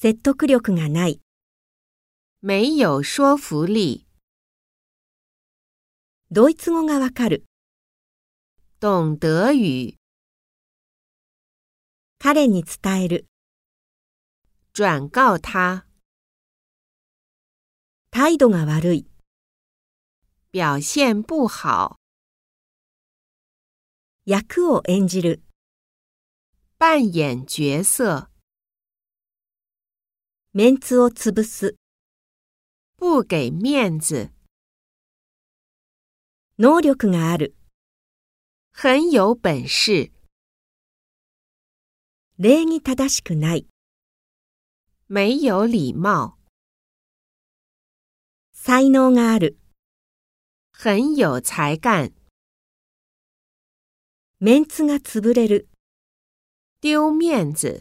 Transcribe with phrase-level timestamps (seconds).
[0.00, 1.20] 説得力がない。
[2.40, 4.06] 没有说服力。
[6.30, 7.46] ドイツ語がわかる。
[8.78, 9.96] 懂德语，
[12.20, 13.26] 彼に伝える。
[14.72, 15.84] 转告他，
[18.12, 19.10] 態度が悪い。
[20.54, 21.96] 表现不好，
[24.24, 25.42] 役を演じる。
[26.78, 28.28] 扮演角色，
[30.58, 31.76] メンツを潰す。
[32.98, 34.28] 不给面子，
[36.58, 37.54] 能力がある。
[38.72, 40.10] 很有本事，
[42.40, 43.68] 礼儀正しくない。
[45.08, 46.34] 没有礼貌，
[48.52, 49.58] 才能がある。
[50.72, 52.12] 很有才干，
[54.40, 55.68] メンツが潰れる。
[56.80, 57.80] 丢面子。